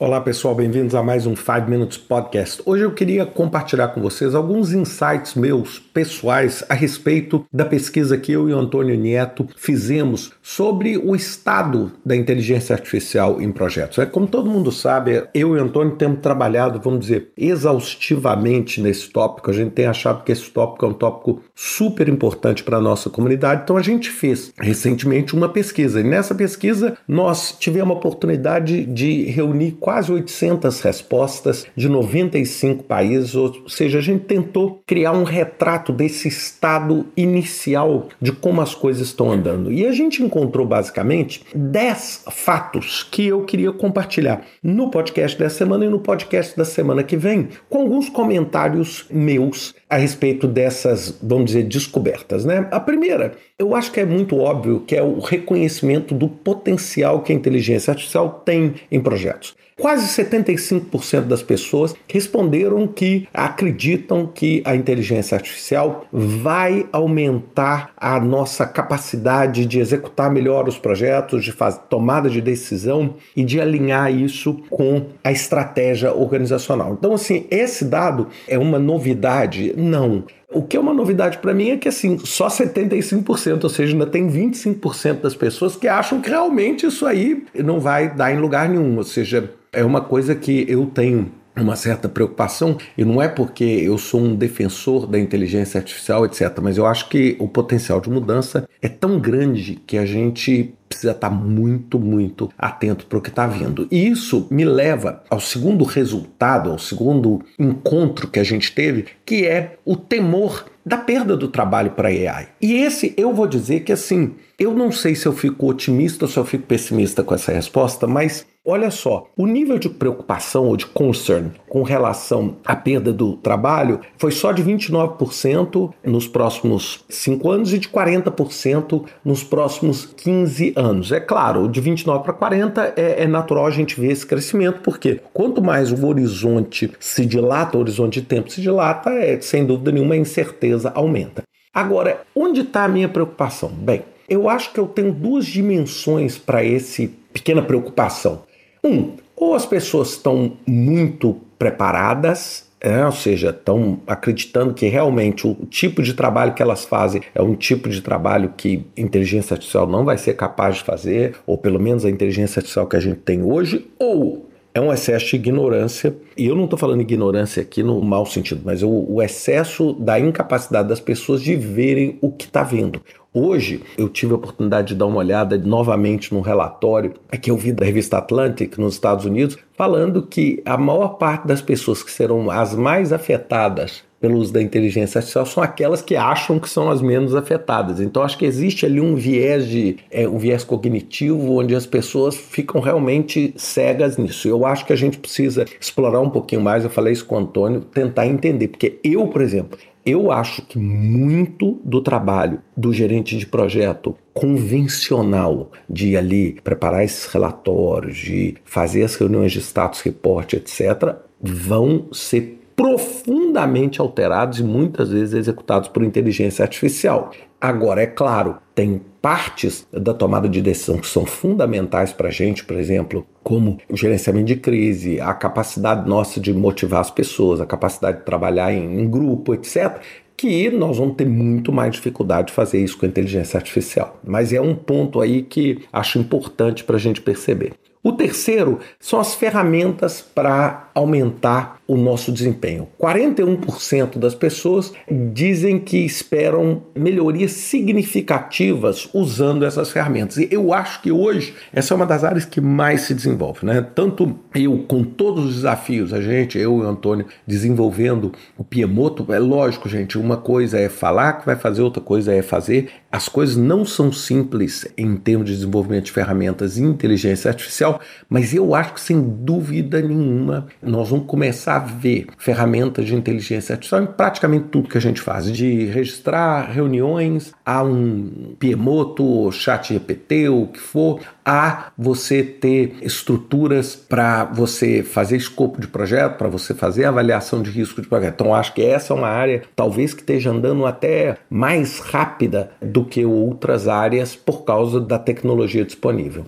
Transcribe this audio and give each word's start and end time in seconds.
Olá 0.00 0.20
pessoal, 0.20 0.54
bem-vindos 0.54 0.94
a 0.94 1.02
mais 1.02 1.26
um 1.26 1.34
5 1.34 1.68
Minutes 1.68 1.98
Podcast. 1.98 2.62
Hoje 2.64 2.84
eu 2.84 2.92
queria 2.92 3.26
compartilhar 3.26 3.88
com 3.88 4.00
vocês 4.00 4.32
alguns 4.32 4.72
insights 4.72 5.34
meus 5.34 5.80
pessoais 5.80 6.62
a 6.68 6.74
respeito 6.74 7.44
da 7.52 7.64
pesquisa 7.64 8.16
que 8.16 8.30
eu 8.30 8.48
e 8.48 8.54
o 8.54 8.58
Antônio 8.58 8.94
Nieto 8.94 9.48
fizemos 9.56 10.30
sobre 10.40 10.96
o 10.96 11.16
estado 11.16 11.90
da 12.06 12.14
inteligência 12.14 12.76
artificial 12.76 13.42
em 13.42 13.50
projetos. 13.50 13.98
É 13.98 14.06
como 14.06 14.28
todo 14.28 14.48
mundo 14.48 14.70
sabe, 14.70 15.26
eu 15.34 15.56
e 15.56 15.58
o 15.58 15.64
Antônio 15.64 15.96
temos 15.96 16.20
trabalhado, 16.20 16.80
vamos 16.80 17.00
dizer, 17.00 17.32
exaustivamente 17.36 18.80
nesse 18.80 19.10
tópico. 19.10 19.50
A 19.50 19.54
gente 19.54 19.72
tem 19.72 19.86
achado 19.86 20.22
que 20.22 20.30
esse 20.30 20.48
tópico 20.48 20.86
é 20.86 20.88
um 20.90 20.94
tópico 20.94 21.42
super 21.56 22.08
importante 22.08 22.62
para 22.62 22.76
a 22.76 22.80
nossa 22.80 23.10
comunidade. 23.10 23.62
Então 23.64 23.76
a 23.76 23.82
gente 23.82 24.10
fez 24.10 24.52
recentemente 24.60 25.34
uma 25.34 25.48
pesquisa 25.48 26.00
e 26.00 26.04
nessa 26.04 26.36
pesquisa 26.36 26.96
nós 27.08 27.56
tivemos 27.58 27.90
a 27.90 27.98
oportunidade 27.98 28.84
de 28.84 29.24
reunir 29.24 29.72
quase 29.88 30.12
800 30.12 30.82
respostas 30.82 31.66
de 31.74 31.88
95 31.88 32.84
países, 32.84 33.34
ou 33.34 33.66
seja, 33.66 33.96
a 33.96 34.02
gente 34.02 34.26
tentou 34.26 34.82
criar 34.86 35.12
um 35.12 35.24
retrato 35.24 35.94
desse 35.94 36.28
estado 36.28 37.06
inicial 37.16 38.08
de 38.20 38.30
como 38.30 38.60
as 38.60 38.74
coisas 38.74 39.06
estão 39.06 39.32
andando. 39.32 39.72
E 39.72 39.86
a 39.86 39.92
gente 39.92 40.22
encontrou 40.22 40.66
basicamente 40.66 41.42
10 41.54 42.24
fatos 42.30 43.02
que 43.02 43.28
eu 43.28 43.44
queria 43.44 43.72
compartilhar 43.72 44.42
no 44.62 44.90
podcast 44.90 45.38
dessa 45.38 45.56
semana 45.56 45.86
e 45.86 45.88
no 45.88 46.00
podcast 46.00 46.54
da 46.54 46.66
semana 46.66 47.02
que 47.02 47.16
vem, 47.16 47.48
com 47.70 47.78
alguns 47.78 48.10
comentários 48.10 49.06
meus 49.10 49.74
a 49.88 49.96
respeito 49.96 50.46
dessas, 50.46 51.18
vamos 51.22 51.46
dizer, 51.46 51.64
descobertas. 51.64 52.44
Né? 52.44 52.66
A 52.70 52.80
primeira, 52.80 53.34
eu 53.58 53.74
acho 53.74 53.90
que 53.90 54.00
é 54.00 54.04
muito 54.04 54.38
óbvio 54.38 54.80
que 54.86 54.94
é 54.94 55.02
o 55.02 55.20
reconhecimento 55.20 56.14
do 56.14 56.28
potencial 56.28 57.22
que 57.22 57.32
a 57.32 57.34
inteligência 57.34 57.90
artificial 57.90 58.42
tem 58.44 58.74
em 58.90 59.00
projetos. 59.00 59.56
Quase 59.78 60.08
75% 60.08 61.20
das 61.22 61.40
pessoas 61.40 61.94
responderam 62.08 62.84
que 62.88 63.28
acreditam 63.32 64.26
que 64.26 64.60
a 64.64 64.74
inteligência 64.74 65.36
artificial 65.36 66.04
vai 66.12 66.88
aumentar 66.90 67.92
a 67.96 68.18
nossa 68.18 68.66
capacidade 68.66 69.64
de 69.64 69.78
executar 69.78 70.32
melhor 70.32 70.66
os 70.66 70.76
projetos, 70.76 71.44
de 71.44 71.52
fazer 71.52 71.78
tomada 71.88 72.28
de 72.28 72.40
decisão 72.40 73.14
e 73.36 73.44
de 73.44 73.60
alinhar 73.60 74.12
isso 74.12 74.54
com 74.68 75.06
a 75.22 75.30
estratégia 75.30 76.12
organizacional. 76.12 76.96
Então, 76.98 77.14
assim, 77.14 77.46
esse 77.48 77.84
dado 77.84 78.26
é 78.48 78.58
uma 78.58 78.80
novidade? 78.80 79.72
Não. 79.78 80.24
O 80.52 80.62
que 80.62 80.76
é 80.76 80.80
uma 80.80 80.92
novidade 80.92 81.38
para 81.38 81.54
mim 81.54 81.70
é 81.70 81.76
que 81.76 81.88
assim, 81.88 82.18
só 82.18 82.48
75%, 82.48 83.64
ou 83.64 83.70
seja, 83.70 83.92
ainda 83.92 84.06
tem 84.06 84.28
25% 84.28 85.20
das 85.20 85.34
pessoas 85.34 85.76
que 85.76 85.86
acham 85.86 86.20
que 86.20 86.28
realmente 86.28 86.86
isso 86.86 87.06
aí 87.06 87.44
não 87.54 87.78
vai 87.78 88.14
dar 88.14 88.32
em 88.32 88.38
lugar 88.38 88.68
nenhum, 88.68 88.96
ou 88.96 89.04
seja, 89.04 89.52
é 89.72 89.84
uma 89.84 90.00
coisa 90.00 90.34
que 90.34 90.64
eu 90.68 90.86
tenho 90.86 91.30
uma 91.56 91.76
certa 91.76 92.08
preocupação, 92.08 92.78
e 92.96 93.04
não 93.04 93.20
é 93.20 93.28
porque 93.28 93.64
eu 93.64 93.98
sou 93.98 94.20
um 94.20 94.34
defensor 94.34 95.06
da 95.06 95.18
inteligência 95.18 95.78
artificial, 95.78 96.24
etc., 96.24 96.58
mas 96.62 96.78
eu 96.78 96.86
acho 96.86 97.08
que 97.08 97.36
o 97.38 97.48
potencial 97.48 98.00
de 98.00 98.08
mudança 98.08 98.68
é 98.80 98.88
tão 98.88 99.18
grande 99.18 99.80
que 99.86 99.98
a 99.98 100.06
gente 100.06 100.74
precisa 100.98 101.12
estar 101.12 101.30
muito, 101.30 101.98
muito 101.98 102.50
atento 102.58 103.06
para 103.06 103.18
o 103.18 103.22
que 103.22 103.28
está 103.28 103.46
vindo. 103.46 103.86
E 103.90 104.08
isso 104.08 104.48
me 104.50 104.64
leva 104.64 105.22
ao 105.30 105.40
segundo 105.40 105.84
resultado, 105.84 106.70
ao 106.70 106.78
segundo 106.78 107.40
encontro 107.58 108.26
que 108.28 108.40
a 108.40 108.44
gente 108.44 108.72
teve, 108.72 109.06
que 109.24 109.46
é 109.46 109.76
o 109.84 109.96
temor 109.96 110.64
da 110.84 110.96
perda 110.96 111.36
do 111.36 111.48
trabalho 111.48 111.92
para 111.92 112.08
AI. 112.08 112.48
E 112.60 112.74
esse 112.74 113.14
eu 113.16 113.32
vou 113.32 113.46
dizer 113.46 113.80
que 113.80 113.92
assim, 113.92 114.34
eu 114.58 114.74
não 114.74 114.90
sei 114.90 115.14
se 115.14 115.26
eu 115.26 115.32
fico 115.32 115.68
otimista 115.68 116.24
ou 116.24 116.30
se 116.30 116.38
eu 116.38 116.44
fico 116.44 116.66
pessimista 116.66 117.22
com 117.22 117.34
essa 117.34 117.52
resposta, 117.52 118.06
mas 118.06 118.46
Olha 118.70 118.90
só, 118.90 119.26
o 119.34 119.46
nível 119.46 119.78
de 119.78 119.88
preocupação 119.88 120.66
ou 120.66 120.76
de 120.76 120.84
concern 120.84 121.52
com 121.70 121.82
relação 121.82 122.58
à 122.62 122.76
perda 122.76 123.14
do 123.14 123.34
trabalho 123.34 123.98
foi 124.18 124.30
só 124.30 124.52
de 124.52 124.62
29% 124.62 125.90
nos 126.04 126.28
próximos 126.28 127.02
5 127.08 127.50
anos 127.50 127.72
e 127.72 127.78
de 127.78 127.88
40% 127.88 129.06
nos 129.24 129.42
próximos 129.42 130.04
15 130.04 130.74
anos. 130.76 131.10
É 131.10 131.18
claro, 131.18 131.66
de 131.66 131.80
29 131.80 132.22
para 132.22 132.34
40 132.34 132.92
é, 132.94 133.22
é, 133.22 133.26
natural 133.26 133.64
a 133.64 133.70
gente 133.70 133.98
ver 133.98 134.12
esse 134.12 134.26
crescimento, 134.26 134.82
porque 134.82 135.18
quanto 135.32 135.62
mais 135.62 135.90
o 135.90 136.06
horizonte 136.06 136.92
se 137.00 137.24
dilata, 137.24 137.78
o 137.78 137.80
horizonte 137.80 138.20
de 138.20 138.26
tempo 138.26 138.50
se 138.50 138.60
dilata, 138.60 139.08
é, 139.08 139.40
sem 139.40 139.64
dúvida 139.64 139.92
nenhuma 139.92 140.12
a 140.12 140.18
incerteza 140.18 140.92
aumenta. 140.94 141.42
Agora, 141.72 142.20
onde 142.36 142.60
está 142.60 142.84
a 142.84 142.88
minha 142.88 143.08
preocupação? 143.08 143.70
Bem, 143.70 144.02
eu 144.28 144.46
acho 144.46 144.74
que 144.74 144.78
eu 144.78 144.86
tenho 144.86 145.10
duas 145.10 145.46
dimensões 145.46 146.36
para 146.36 146.62
esse 146.62 147.16
pequena 147.32 147.62
preocupação. 147.62 148.46
Um, 148.82 149.12
ou 149.36 149.54
as 149.54 149.66
pessoas 149.66 150.10
estão 150.10 150.56
muito 150.66 151.36
preparadas, 151.58 152.68
é, 152.80 153.04
ou 153.04 153.12
seja, 153.12 153.50
estão 153.50 154.00
acreditando 154.06 154.72
que 154.72 154.86
realmente 154.86 155.46
o 155.46 155.54
tipo 155.66 156.02
de 156.02 156.14
trabalho 156.14 156.54
que 156.54 156.62
elas 156.62 156.84
fazem 156.84 157.22
é 157.34 157.42
um 157.42 157.54
tipo 157.54 157.88
de 157.88 158.00
trabalho 158.00 158.52
que 158.56 158.86
inteligência 158.96 159.54
artificial 159.54 159.86
não 159.86 160.04
vai 160.04 160.16
ser 160.16 160.34
capaz 160.34 160.76
de 160.76 160.84
fazer, 160.84 161.36
ou 161.44 161.58
pelo 161.58 161.80
menos 161.80 162.04
a 162.04 162.10
inteligência 162.10 162.60
artificial 162.60 162.86
que 162.86 162.96
a 162.96 163.00
gente 163.00 163.18
tem 163.20 163.42
hoje, 163.42 163.88
ou 163.98 164.47
é 164.78 164.80
um 164.80 164.92
excesso 164.92 165.26
de 165.26 165.36
ignorância, 165.36 166.16
e 166.36 166.46
eu 166.46 166.54
não 166.54 166.64
estou 166.64 166.78
falando 166.78 167.00
ignorância 167.00 167.60
aqui 167.60 167.82
no 167.82 168.00
mau 168.00 168.24
sentido, 168.24 168.62
mas 168.64 168.82
o, 168.82 168.88
o 168.88 169.20
excesso 169.20 169.92
da 169.92 170.18
incapacidade 170.18 170.88
das 170.88 171.00
pessoas 171.00 171.42
de 171.42 171.56
verem 171.56 172.16
o 172.20 172.30
que 172.30 172.46
está 172.46 172.62
vendo. 172.62 173.02
Hoje 173.34 173.82
eu 173.96 174.08
tive 174.08 174.32
a 174.32 174.36
oportunidade 174.36 174.88
de 174.88 174.94
dar 174.94 175.06
uma 175.06 175.18
olhada 175.18 175.58
novamente 175.58 176.32
num 176.32 176.40
relatório 176.40 177.14
que 177.42 177.50
eu 177.50 177.56
vi 177.56 177.72
da 177.72 177.84
revista 177.84 178.18
Atlantic 178.18 178.78
nos 178.78 178.94
Estados 178.94 179.24
Unidos, 179.24 179.58
falando 179.76 180.22
que 180.22 180.62
a 180.64 180.76
maior 180.76 181.18
parte 181.18 181.46
das 181.46 181.60
pessoas 181.60 182.02
que 182.02 182.10
serão 182.10 182.50
as 182.50 182.74
mais 182.74 183.12
afetadas 183.12 184.04
pelo 184.20 184.38
uso 184.38 184.52
da 184.52 184.60
inteligência 184.60 185.18
artificial 185.18 185.46
são 185.46 185.62
aquelas 185.62 186.02
que 186.02 186.16
acham 186.16 186.58
que 186.58 186.68
são 186.68 186.90
as 186.90 187.00
menos 187.00 187.34
afetadas. 187.34 188.00
Então 188.00 188.22
acho 188.22 188.38
que 188.38 188.44
existe 188.44 188.84
ali 188.84 189.00
um 189.00 189.14
viés 189.14 189.66
de 189.66 189.96
é, 190.10 190.28
um 190.28 190.38
viés 190.38 190.64
cognitivo 190.64 191.58
onde 191.58 191.74
as 191.74 191.86
pessoas 191.86 192.36
ficam 192.36 192.80
realmente 192.80 193.54
cegas 193.56 194.16
nisso. 194.16 194.48
Eu 194.48 194.66
acho 194.66 194.84
que 194.84 194.92
a 194.92 194.96
gente 194.96 195.18
precisa 195.18 195.64
explorar 195.80 196.20
um 196.20 196.30
pouquinho 196.30 196.60
mais. 196.60 196.84
Eu 196.84 196.90
falei 196.90 197.12
isso 197.12 197.26
com 197.26 197.36
o 197.36 197.38
Antônio, 197.38 197.80
tentar 197.80 198.26
entender, 198.26 198.68
porque 198.68 198.98
eu, 199.04 199.26
por 199.28 199.40
exemplo, 199.40 199.78
eu 200.04 200.32
acho 200.32 200.62
que 200.62 200.78
muito 200.78 201.78
do 201.84 202.00
trabalho 202.00 202.60
do 202.76 202.92
gerente 202.94 203.36
de 203.36 203.46
projeto 203.46 204.16
convencional 204.32 205.70
de 205.88 206.16
ali 206.16 206.58
preparar 206.64 207.04
esses 207.04 207.26
relatórios, 207.26 208.16
de 208.16 208.54
fazer 208.64 209.02
as 209.02 209.16
reuniões 209.16 209.52
de 209.52 209.60
status 209.60 210.00
report, 210.00 210.54
etc., 210.54 211.16
vão 211.40 212.08
ser 212.10 212.57
profundamente 212.78 214.00
alterados 214.00 214.60
e 214.60 214.62
muitas 214.62 215.10
vezes 215.10 215.34
executados 215.34 215.88
por 215.88 216.04
inteligência 216.04 216.62
artificial. 216.62 217.32
Agora, 217.60 218.00
é 218.00 218.06
claro, 218.06 218.58
tem 218.72 219.02
partes 219.20 219.84
da 219.92 220.14
tomada 220.14 220.48
de 220.48 220.62
decisão 220.62 220.98
que 220.98 221.08
são 221.08 221.26
fundamentais 221.26 222.12
para 222.12 222.28
a 222.28 222.30
gente, 222.30 222.64
por 222.64 222.76
exemplo, 222.76 223.26
como 223.42 223.78
o 223.90 223.96
gerenciamento 223.96 224.46
de 224.46 224.54
crise, 224.54 225.20
a 225.20 225.34
capacidade 225.34 226.08
nossa 226.08 226.40
de 226.40 226.54
motivar 226.54 227.00
as 227.00 227.10
pessoas, 227.10 227.60
a 227.60 227.66
capacidade 227.66 228.18
de 228.18 228.24
trabalhar 228.24 228.72
em, 228.72 229.00
em 229.00 229.10
grupo, 229.10 229.54
etc., 229.54 230.00
que 230.36 230.70
nós 230.70 230.98
vamos 230.98 231.16
ter 231.16 231.26
muito 231.26 231.72
mais 231.72 231.90
dificuldade 231.90 232.46
de 232.46 232.52
fazer 232.52 232.78
isso 232.78 232.96
com 232.96 233.04
a 233.04 233.08
inteligência 233.08 233.58
artificial. 233.58 234.20
Mas 234.24 234.52
é 234.52 234.60
um 234.60 234.72
ponto 234.72 235.20
aí 235.20 235.42
que 235.42 235.80
acho 235.92 236.16
importante 236.20 236.84
para 236.84 236.94
a 236.94 237.00
gente 237.00 237.20
perceber. 237.20 237.72
O 238.02 238.12
terceiro 238.12 238.78
são 239.00 239.18
as 239.18 239.34
ferramentas 239.34 240.20
para 240.22 240.88
aumentar 240.94 241.78
o 241.88 241.96
nosso 241.96 242.30
desempenho. 242.30 242.86
41% 243.00 244.18
das 244.18 244.34
pessoas 244.34 244.92
dizem 245.32 245.78
que 245.78 245.96
esperam 246.04 246.82
melhorias 246.94 247.52
significativas 247.52 249.08
usando 249.14 249.64
essas 249.64 249.90
ferramentas. 249.90 250.36
E 250.36 250.48
eu 250.50 250.74
acho 250.74 251.00
que 251.00 251.10
hoje 251.10 251.54
essa 251.72 251.94
é 251.94 251.96
uma 251.96 252.04
das 252.04 252.24
áreas 252.24 252.44
que 252.44 252.60
mais 252.60 253.02
se 253.02 253.14
desenvolve, 253.14 253.64
né? 253.64 253.80
Tanto 253.94 254.38
eu 254.54 254.84
com 254.86 255.02
todos 255.02 255.46
os 255.46 255.54
desafios, 255.56 256.12
a 256.12 256.20
gente, 256.20 256.58
eu 256.58 256.78
e 256.78 256.82
o 256.82 256.86
Antônio 256.86 257.24
desenvolvendo 257.46 258.32
o 258.58 258.62
Piemoto, 258.62 259.32
é 259.32 259.38
lógico, 259.38 259.88
gente, 259.88 260.18
uma 260.18 260.36
coisa 260.36 260.78
é 260.78 260.90
falar 260.90 261.34
que 261.34 261.46
vai 261.46 261.56
fazer, 261.56 261.80
outra 261.80 262.02
coisa 262.02 262.34
é 262.34 262.42
fazer. 262.42 262.90
As 263.10 263.30
coisas 263.30 263.56
não 263.56 263.86
são 263.86 264.12
simples 264.12 264.86
em 264.96 265.16
termos 265.16 265.48
de 265.48 265.54
desenvolvimento 265.54 266.04
de 266.04 266.12
ferramentas 266.12 266.76
e 266.76 266.82
inteligência 266.82 267.48
artificial, 267.48 267.87
mas 268.28 268.54
eu 268.54 268.74
acho 268.74 268.94
que 268.94 269.00
sem 269.00 269.20
dúvida 269.20 270.00
nenhuma 270.00 270.66
nós 270.82 271.10
vamos 271.10 271.26
começar 271.26 271.76
a 271.76 271.80
ver 271.80 272.26
ferramentas 272.36 273.06
de 273.06 273.14
inteligência 273.14 273.74
artificial 273.74 274.02
em 274.02 274.06
praticamente 274.06 274.66
tudo 274.70 274.88
que 274.88 274.98
a 274.98 275.00
gente 275.00 275.20
faz, 275.20 275.50
de 275.50 275.86
registrar 275.86 276.70
reuniões 276.70 277.52
a 277.64 277.82
um 277.82 278.54
Piemoto, 278.58 279.50
chat 279.52 279.92
GPT, 279.92 280.48
o 280.48 280.66
que 280.66 280.80
for, 280.80 281.20
a 281.44 281.92
você 281.96 282.42
ter 282.42 282.96
estruturas 283.00 283.96
para 283.96 284.44
você 284.44 285.02
fazer 285.02 285.36
escopo 285.36 285.80
de 285.80 285.86
projeto, 285.86 286.36
para 286.36 286.48
você 286.48 286.74
fazer 286.74 287.04
avaliação 287.04 287.62
de 287.62 287.70
risco 287.70 288.02
de 288.02 288.08
projeto. 288.08 288.34
Então, 288.34 288.54
acho 288.54 288.74
que 288.74 288.82
essa 288.82 289.12
é 289.12 289.16
uma 289.16 289.28
área 289.28 289.62
talvez 289.74 290.12
que 290.12 290.20
esteja 290.20 290.50
andando 290.50 290.84
até 290.84 291.36
mais 291.48 292.00
rápida 292.00 292.70
do 292.82 293.04
que 293.04 293.24
outras 293.24 293.88
áreas 293.88 294.36
por 294.36 294.64
causa 294.64 295.00
da 295.00 295.18
tecnologia 295.18 295.84
disponível. 295.84 296.44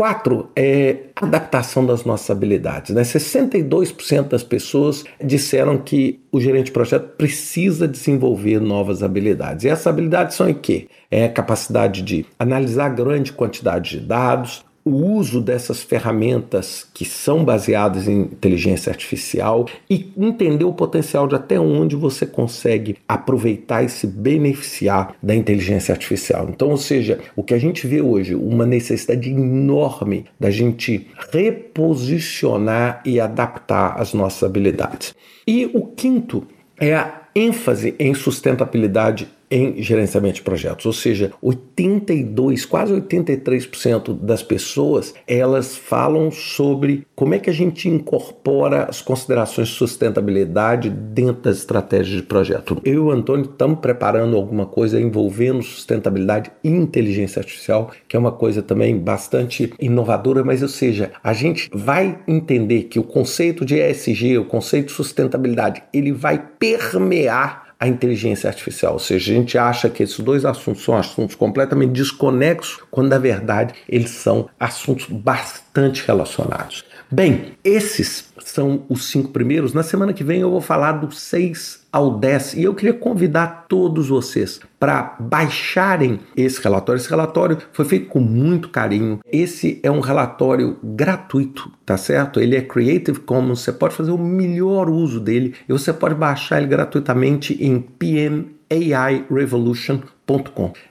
O 0.00 0.02
4 0.02 0.48
é 0.56 0.96
adaptação 1.14 1.84
das 1.84 2.06
nossas 2.06 2.30
habilidades. 2.30 2.94
Né? 2.94 3.02
62% 3.02 4.28
das 4.28 4.42
pessoas 4.42 5.04
disseram 5.22 5.76
que 5.76 6.18
o 6.32 6.40
gerente 6.40 6.66
de 6.66 6.72
projeto 6.72 7.16
precisa 7.18 7.86
desenvolver 7.86 8.62
novas 8.62 9.02
habilidades. 9.02 9.66
E 9.66 9.68
essas 9.68 9.86
habilidades 9.86 10.36
são 10.36 10.48
em 10.48 10.54
quê? 10.54 10.88
É 11.10 11.26
a 11.26 11.28
capacidade 11.30 12.00
de 12.00 12.24
analisar 12.38 12.88
grande 12.94 13.30
quantidade 13.30 13.98
de 13.98 14.06
dados, 14.06 14.64
o 14.84 14.90
uso 14.90 15.40
dessas 15.40 15.82
ferramentas 15.82 16.86
que 16.94 17.04
são 17.04 17.44
baseadas 17.44 18.08
em 18.08 18.22
inteligência 18.22 18.90
artificial 18.90 19.66
e 19.88 20.12
entender 20.16 20.64
o 20.64 20.72
potencial 20.72 21.26
de 21.28 21.34
até 21.34 21.58
onde 21.60 21.94
você 21.96 22.26
consegue 22.26 22.96
aproveitar 23.06 23.82
e 23.82 23.88
se 23.88 24.06
beneficiar 24.06 25.14
da 25.22 25.34
inteligência 25.34 25.92
artificial. 25.92 26.48
Então, 26.48 26.70
ou 26.70 26.76
seja, 26.76 27.18
o 27.36 27.42
que 27.42 27.54
a 27.54 27.58
gente 27.58 27.86
vê 27.86 28.00
hoje, 28.00 28.34
uma 28.34 28.64
necessidade 28.64 29.30
enorme 29.30 30.24
da 30.38 30.50
gente 30.50 31.08
reposicionar 31.32 33.02
e 33.04 33.20
adaptar 33.20 34.00
as 34.00 34.14
nossas 34.14 34.42
habilidades. 34.42 35.14
E 35.46 35.70
o 35.74 35.86
quinto 35.86 36.46
é 36.78 36.94
a 36.94 37.20
ênfase 37.34 37.94
em 37.98 38.14
sustentabilidade 38.14 39.28
em 39.50 39.82
gerenciamento 39.82 40.36
de 40.36 40.42
projetos, 40.42 40.86
ou 40.86 40.92
seja, 40.92 41.32
82, 41.42 42.64
quase 42.64 42.92
83% 42.94 44.16
das 44.20 44.42
pessoas, 44.42 45.14
elas 45.26 45.76
falam 45.76 46.30
sobre 46.30 47.06
como 47.16 47.34
é 47.34 47.38
que 47.38 47.50
a 47.50 47.52
gente 47.52 47.88
incorpora 47.88 48.84
as 48.84 49.02
considerações 49.02 49.68
de 49.68 49.74
sustentabilidade 49.74 50.88
dentro 50.88 51.42
das 51.42 51.58
estratégias 51.58 52.20
de 52.20 52.22
projeto. 52.22 52.80
Eu 52.84 52.94
e 52.94 52.98
o 52.98 53.10
Antônio 53.10 53.44
estamos 53.44 53.80
preparando 53.80 54.36
alguma 54.36 54.66
coisa 54.66 55.00
envolvendo 55.00 55.62
sustentabilidade 55.62 56.50
e 56.62 56.68
inteligência 56.68 57.40
artificial, 57.40 57.90
que 58.06 58.16
é 58.16 58.18
uma 58.18 58.32
coisa 58.32 58.62
também 58.62 58.96
bastante 58.96 59.72
inovadora, 59.80 60.44
mas 60.44 60.62
ou 60.62 60.68
seja, 60.68 61.10
a 61.22 61.32
gente 61.32 61.68
vai 61.72 62.18
entender 62.28 62.84
que 62.84 62.98
o 62.98 63.04
conceito 63.04 63.64
de 63.64 63.76
ESG, 63.76 64.38
o 64.38 64.44
conceito 64.44 64.86
de 64.86 64.92
sustentabilidade, 64.92 65.82
ele 65.92 66.12
vai 66.12 66.38
permear 66.58 67.69
a 67.80 67.88
inteligência 67.88 68.46
artificial. 68.46 68.92
Ou 68.92 68.98
seja, 68.98 69.32
a 69.32 69.34
gente 69.34 69.56
acha 69.56 69.88
que 69.88 70.02
esses 70.02 70.20
dois 70.20 70.44
assuntos 70.44 70.84
são 70.84 70.94
assuntos 70.94 71.34
completamente 71.34 71.92
desconexos, 71.92 72.78
quando 72.90 73.08
na 73.08 73.18
verdade 73.18 73.74
eles 73.88 74.10
são 74.10 74.50
assuntos 74.60 75.06
bastante 75.06 76.06
relacionados. 76.06 76.84
Bem, 77.12 77.54
esses 77.64 78.32
são 78.38 78.84
os 78.88 79.10
cinco 79.10 79.30
primeiros. 79.30 79.72
Na 79.72 79.82
semana 79.82 80.12
que 80.12 80.22
vem 80.22 80.42
eu 80.42 80.50
vou 80.50 80.60
falar 80.60 80.92
dos 80.92 81.20
seis 81.20 81.84
ao 81.90 82.18
10 82.18 82.54
e 82.54 82.62
eu 82.62 82.72
queria 82.72 82.94
convidar 82.94 83.66
todos 83.68 84.08
vocês 84.08 84.60
para 84.78 85.16
baixarem 85.18 86.20
esse 86.36 86.62
relatório. 86.62 87.00
Esse 87.00 87.10
relatório 87.10 87.58
foi 87.72 87.84
feito 87.84 88.08
com 88.08 88.20
muito 88.20 88.68
carinho. 88.68 89.18
Esse 89.26 89.80
é 89.82 89.90
um 89.90 89.98
relatório 89.98 90.78
gratuito, 90.84 91.72
tá 91.84 91.96
certo? 91.96 92.40
Ele 92.40 92.54
é 92.54 92.62
Creative 92.62 93.18
Commons, 93.18 93.60
você 93.60 93.72
pode 93.72 93.94
fazer 93.94 94.12
o 94.12 94.18
melhor 94.18 94.88
uso 94.88 95.18
dele 95.18 95.54
e 95.68 95.72
você 95.72 95.92
pode 95.92 96.14
baixar 96.14 96.58
ele 96.58 96.68
gratuitamente 96.68 97.56
em 97.60 97.80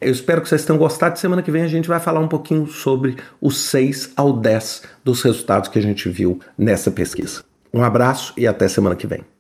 Eu 0.02 0.12
espero 0.12 0.42
que 0.42 0.50
vocês 0.50 0.66
tenham 0.66 0.78
gostado. 0.78 1.18
Semana 1.18 1.42
que 1.42 1.52
vem 1.52 1.64
a 1.64 1.68
gente 1.68 1.88
vai 1.88 2.00
falar 2.00 2.20
um 2.20 2.28
pouquinho 2.28 2.68
sobre 2.68 3.16
os 3.42 3.58
6 3.58 4.14
ao 4.16 4.34
10 4.34 4.84
dos 5.04 5.22
resultados 5.22 5.70
que 5.70 5.80
a 5.80 5.82
gente 5.82 6.10
viu 6.10 6.40
nessa 6.58 6.92
pesquisa. 6.92 7.44
Um 7.74 7.84
abraço 7.84 8.34
e 8.36 8.48
até 8.48 8.68
semana 8.68 8.96
que 8.96 9.08
vem. 9.08 9.39